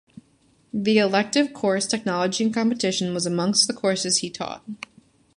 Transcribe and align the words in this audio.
The 0.73 0.97
elective 0.97 1.53
course 1.53 1.85
"Technology 1.85 2.43
and 2.45 2.51
Competition" 2.51 3.13
was 3.13 3.27
amongst 3.27 3.67
the 3.67 3.73
courses 3.75 4.17
he 4.17 4.31
taught. 4.31 4.63